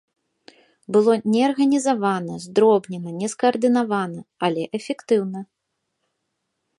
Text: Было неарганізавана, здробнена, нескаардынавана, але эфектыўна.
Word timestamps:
Было 0.95 1.13
неарганізавана, 1.33 2.33
здробнена, 2.47 3.09
нескаардынавана, 3.21 4.21
але 4.49 4.63
эфектыўна. 4.81 5.39